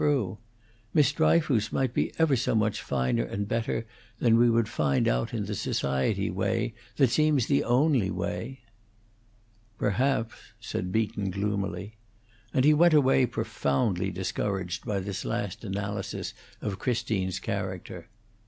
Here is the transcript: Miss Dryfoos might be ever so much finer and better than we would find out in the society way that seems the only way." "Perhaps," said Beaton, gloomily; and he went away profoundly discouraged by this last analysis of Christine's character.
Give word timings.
Miss 0.95 1.13
Dryfoos 1.13 1.71
might 1.71 1.93
be 1.93 2.11
ever 2.17 2.35
so 2.35 2.55
much 2.55 2.81
finer 2.81 3.23
and 3.23 3.47
better 3.47 3.85
than 4.17 4.35
we 4.39 4.49
would 4.49 4.67
find 4.67 5.07
out 5.07 5.31
in 5.31 5.45
the 5.45 5.53
society 5.53 6.27
way 6.31 6.73
that 6.95 7.11
seems 7.11 7.45
the 7.45 7.63
only 7.63 8.09
way." 8.09 8.61
"Perhaps," 9.77 10.33
said 10.59 10.91
Beaton, 10.91 11.29
gloomily; 11.29 11.97
and 12.51 12.65
he 12.65 12.73
went 12.73 12.95
away 12.95 13.27
profoundly 13.27 14.09
discouraged 14.09 14.85
by 14.87 14.99
this 14.99 15.23
last 15.23 15.63
analysis 15.63 16.33
of 16.61 16.79
Christine's 16.79 17.37
character. 17.39 18.09